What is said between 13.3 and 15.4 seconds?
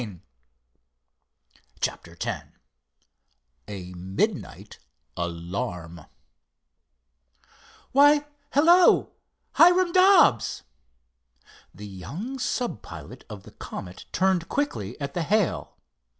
the Comet turned quickly at the